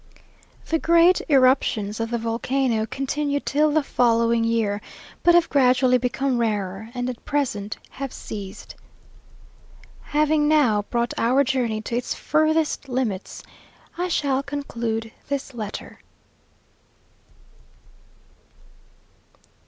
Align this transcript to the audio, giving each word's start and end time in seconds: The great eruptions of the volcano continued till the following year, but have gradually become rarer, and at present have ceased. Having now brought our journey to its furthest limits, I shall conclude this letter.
The 0.67 0.79
great 0.79 1.21
eruptions 1.29 1.99
of 1.99 2.09
the 2.09 2.17
volcano 2.17 2.87
continued 2.87 3.45
till 3.45 3.69
the 3.69 3.83
following 3.83 4.43
year, 4.43 4.81
but 5.21 5.35
have 5.35 5.47
gradually 5.47 5.99
become 5.99 6.39
rarer, 6.39 6.89
and 6.95 7.07
at 7.07 7.23
present 7.23 7.77
have 7.91 8.11
ceased. 8.11 8.73
Having 10.01 10.47
now 10.47 10.81
brought 10.89 11.13
our 11.19 11.43
journey 11.43 11.81
to 11.81 11.95
its 11.95 12.15
furthest 12.15 12.89
limits, 12.89 13.43
I 13.95 14.07
shall 14.07 14.41
conclude 14.41 15.11
this 15.27 15.53
letter. 15.53 15.99